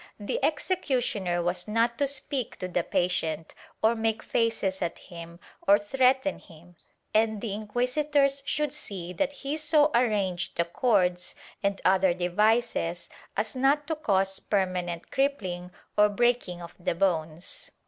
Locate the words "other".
11.85-12.15